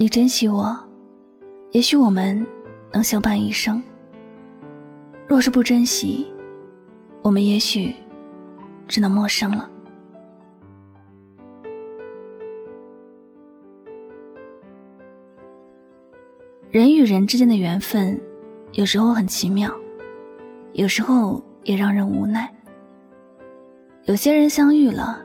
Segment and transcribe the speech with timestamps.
[0.00, 0.78] 你珍惜我，
[1.72, 2.46] 也许我们
[2.92, 3.82] 能相伴一生；
[5.26, 6.24] 若是不珍惜，
[7.20, 7.92] 我们也许
[8.86, 9.68] 只能陌生了。
[16.70, 18.20] 人与人之间的缘分，
[18.74, 19.68] 有时候很奇妙，
[20.74, 22.48] 有时候也让人无奈。
[24.04, 25.20] 有些人相遇了，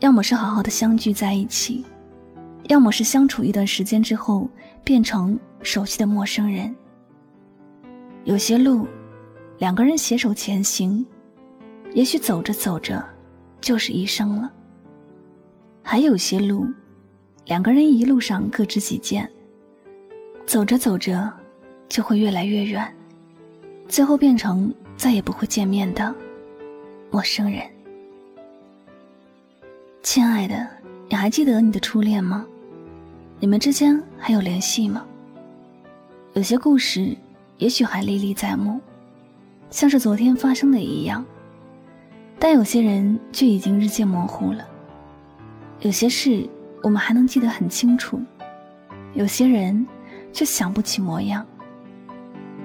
[0.00, 1.86] 要么是好好的相聚在一起。
[2.70, 4.48] 要么是相处一段时间之后
[4.84, 6.72] 变成熟悉的陌生人。
[8.22, 8.86] 有些路，
[9.58, 11.04] 两个人携手前行，
[11.94, 13.04] 也许走着走着
[13.60, 14.48] 就是一生了。
[15.82, 16.64] 还有些路，
[17.44, 19.28] 两个人一路上各执己见，
[20.46, 21.28] 走着走着
[21.88, 22.96] 就会越来越远，
[23.88, 26.14] 最后变成再也不会见面的
[27.10, 27.68] 陌生人。
[30.04, 30.68] 亲爱的，
[31.08, 32.46] 你还记得你的初恋吗？
[33.42, 35.02] 你们之间还有联系吗？
[36.34, 37.16] 有些故事
[37.56, 38.78] 也许还历历在目，
[39.70, 41.24] 像是昨天发生的一样，
[42.38, 44.68] 但有些人却已经日渐模糊了。
[45.80, 46.46] 有些事
[46.82, 48.20] 我们还能记得很清楚，
[49.14, 49.86] 有些人
[50.34, 51.44] 却想不起模样。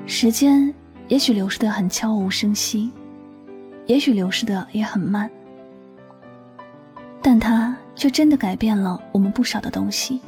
[0.06, 0.74] 时间
[1.08, 2.92] 也许流逝的很悄无声息，
[3.86, 5.32] 也许流逝的也很慢，
[7.22, 10.20] 但它却真的改变了我们不少的东西。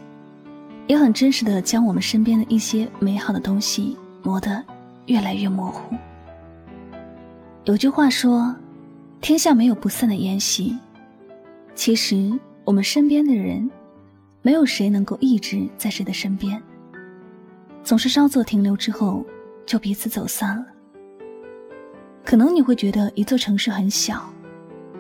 [0.88, 4.64] 也很真实的将我们身边的一些美好的东西磨得
[5.06, 5.96] 越来越模糊。
[7.66, 8.56] 有句话说
[9.20, 10.78] ：“天下没有不散的宴席。”
[11.76, 12.32] 其实，
[12.64, 13.70] 我们身边的人，
[14.42, 16.62] 没有谁能够一直在谁的身边，
[17.84, 19.26] 总是稍作停留之后，
[19.66, 20.66] 就彼此走散了。
[22.24, 24.28] 可能你会觉得一座城市很小，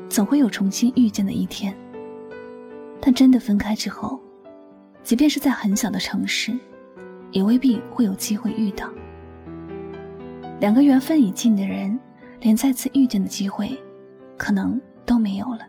[0.09, 1.73] 总会有重新遇见的一天。
[2.99, 4.19] 但真的分开之后，
[5.07, 6.53] 即便是在很小的城市，
[7.31, 8.89] 也未必会有机会遇到。
[10.59, 11.97] 两个缘分已尽的人，
[12.41, 13.71] 连再次遇见的机会，
[14.35, 15.59] 可能都没有了。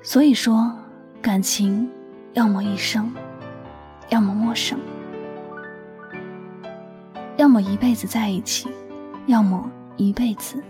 [0.00, 0.74] 所以说，
[1.20, 1.86] 感情
[2.32, 3.12] 要么一生，
[4.08, 4.78] 要么陌生；
[7.36, 8.70] 要么一辈子在一起，
[9.26, 10.64] 要么一辈子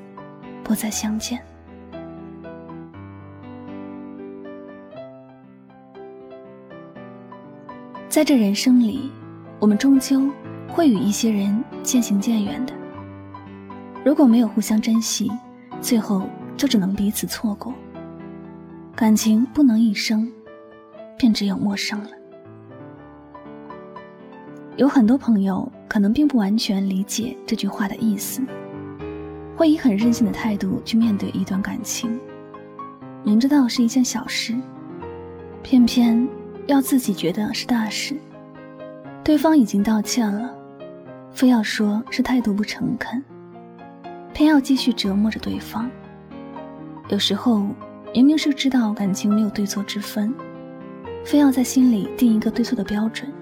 [0.64, 1.40] 不再相见。
[8.16, 9.10] 在这人生里，
[9.60, 10.32] 我们终究
[10.66, 12.72] 会与一些人渐行渐远的。
[14.02, 15.30] 如果没有互相珍惜，
[15.82, 16.22] 最后
[16.56, 17.74] 就只能彼此错过。
[18.94, 20.32] 感情不能一生，
[21.18, 22.08] 便只有陌生了。
[24.78, 28.40] 有很多朋友可能并不完全理解这句话的意思，
[29.54, 32.18] 会以很任性的态度去面对一段感情，
[33.22, 34.56] 明知道是一件小事，
[35.62, 36.26] 偏偏。
[36.66, 38.16] 要自己觉得是大事，
[39.22, 40.52] 对方已经道歉了，
[41.30, 43.22] 非要说是态度不诚恳，
[44.32, 45.88] 偏要继续折磨着对方。
[47.08, 47.68] 有时候
[48.12, 50.34] 明明是知道感情没有对错之分，
[51.24, 53.32] 非要在心里定一个对错的标准，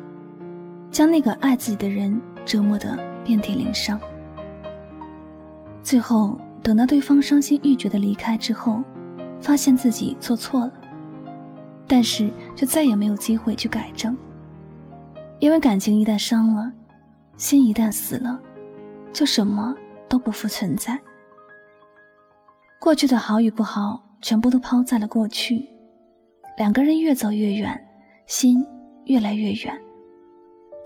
[0.91, 3.99] 将那个爱自己的人折磨得遍体鳞伤。
[5.83, 8.83] 最后等到对方伤心欲绝的离开之后，
[9.41, 10.73] 发现自己做错了。
[11.87, 14.17] 但是，就再也没有机会去改正，
[15.41, 16.73] 因为感情一旦伤了，
[17.37, 18.41] 心一旦死了，
[19.13, 19.75] 就什么
[20.09, 20.99] 都不复存在。
[22.81, 25.69] 过去的好与不好，全部都抛在了过去。
[26.57, 27.89] 两个人越走越远，
[28.27, 28.65] 心
[29.07, 29.77] 越来越远，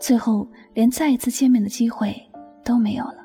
[0.01, 2.17] 最后连再一次见面的机会
[2.65, 3.19] 都没有了。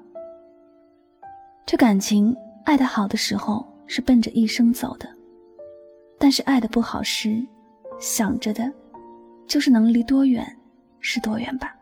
[1.65, 2.35] 这感情
[2.65, 5.07] 爱的好的时候是奔着一生走的，
[6.19, 7.41] 但是爱的不好时。
[8.03, 8.69] 想着的，
[9.47, 10.45] 就是能离多远
[10.99, 11.73] 是多远吧。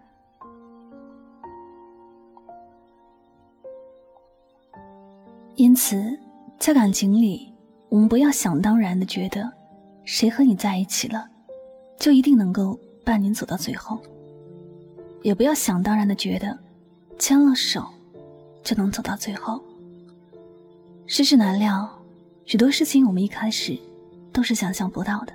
[5.56, 6.16] 因此，
[6.60, 7.52] 在感情里，
[7.90, 9.52] 我们不要想当然的觉得，
[10.06, 11.28] 谁和你在一起了，
[12.00, 13.98] 就一定能够伴你走到最后；
[15.24, 16.56] 也不要想当然的觉得，
[17.18, 17.84] 牵了手
[18.62, 19.60] 就能走到最后。
[21.08, 21.90] 世事难料，
[22.46, 23.76] 许多事情我们一开始
[24.32, 25.34] 都是想象不到的。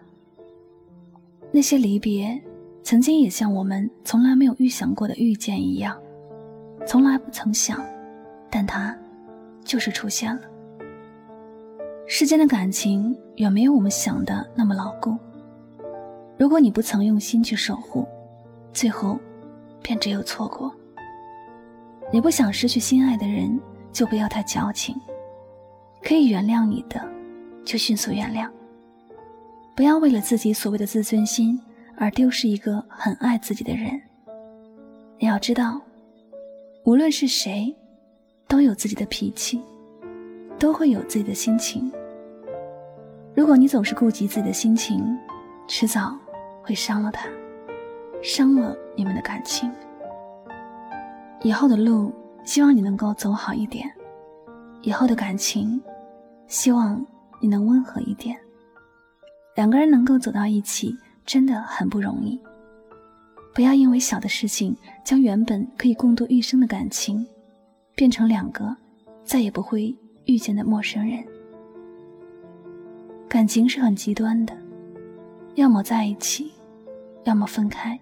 [1.52, 2.40] 那些离别，
[2.82, 5.96] 曾经也像我们从来没有预想过的遇见一样，
[6.86, 7.82] 从来不曾想，
[8.50, 8.96] 但它
[9.64, 10.42] 就是出现了。
[12.06, 15.16] 世间的感情远没有我们想的那么牢固。
[16.38, 18.06] 如果你不曾用心去守护，
[18.72, 19.18] 最后
[19.82, 20.72] 便只有错过。
[22.12, 23.58] 你不想失去心爱的人，
[23.92, 24.94] 就不要太矫情。
[26.02, 27.02] 可以原谅你的，
[27.64, 28.48] 就迅速原谅。
[29.76, 31.60] 不要为了自己所谓的自尊心
[31.98, 34.00] 而丢失一个很爱自己的人。
[35.18, 35.78] 你要知道，
[36.84, 37.76] 无论是谁，
[38.48, 39.60] 都有自己的脾气，
[40.58, 41.92] 都会有自己的心情。
[43.34, 45.04] 如果你总是顾及自己的心情，
[45.68, 46.18] 迟早
[46.62, 47.28] 会伤了他，
[48.22, 49.70] 伤了你们的感情。
[51.42, 52.10] 以后的路，
[52.44, 53.86] 希望你能够走好一点；
[54.80, 55.78] 以后的感情，
[56.46, 57.04] 希望
[57.42, 58.34] 你能温和一点。
[59.56, 62.40] 两个人能够走到一起，真的很不容易。
[63.52, 67.26] 不要因为小的事情，将原本可以共度一生的感情，
[67.96, 68.76] 变成两个
[69.24, 69.92] 再也不会
[70.26, 71.24] 遇见的陌生人。
[73.28, 74.56] 感情是很极端的，
[75.56, 76.52] 要么在一起，
[77.24, 77.98] 要么分开，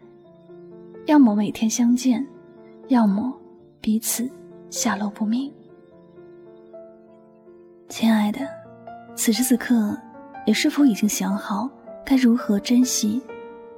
[1.06, 2.26] 要么每天相见。
[2.88, 3.32] 要么
[3.80, 4.30] 彼此
[4.68, 5.50] 下落不明。
[7.88, 8.40] 亲爱的，
[9.16, 9.98] 此时此刻，
[10.46, 11.70] 你是否已经想好
[12.04, 13.22] 该如何珍惜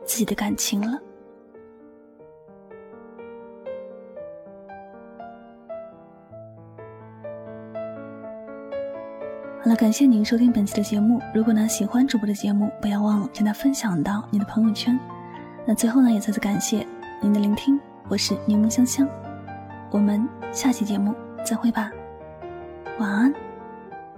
[0.04, 0.98] 自己的感情了？
[9.62, 11.20] 好了，感谢您收听本期的节目。
[11.32, 14.98] 如果呢喜欢主播的节目，不要忘了将它分享到你的朋友圈。
[15.64, 16.84] 那最后呢，也再次感谢
[17.20, 17.78] 您的聆听。
[18.08, 19.08] 我是柠檬香香，
[19.90, 21.14] 我们下期节目
[21.44, 21.92] 再会吧，
[22.98, 23.32] 晚安，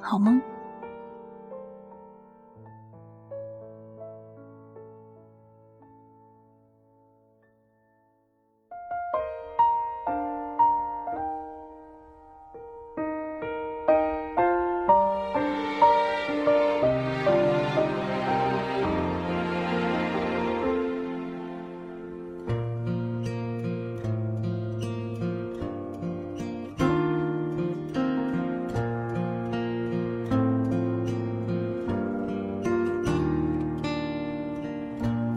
[0.01, 0.41] 好梦。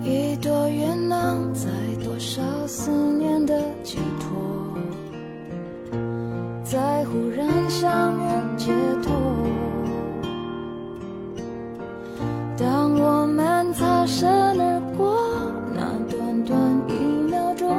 [0.04, 1.70] 一朵云能载
[2.04, 4.76] 多少思念的寄托？
[6.64, 8.72] 在忽然相遇解
[9.04, 9.14] 脱。
[12.58, 14.28] 当我们擦身
[14.60, 15.16] 而过，
[15.76, 16.94] 那短短一
[17.30, 17.70] 秒钟，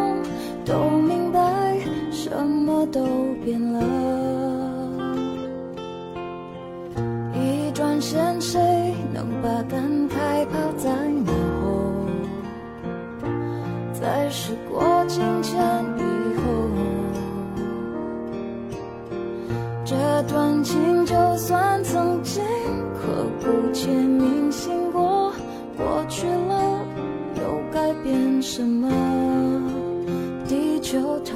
[0.65, 1.77] 都明白
[2.13, 3.05] 什么都
[3.45, 3.81] 变了。
[7.35, 8.62] 一转身。
[21.33, 22.45] 就算曾经
[22.93, 25.33] 刻骨且铭心过，
[25.79, 26.85] 过去了
[27.37, 28.87] 又改变什么？
[30.47, 31.33] 地球太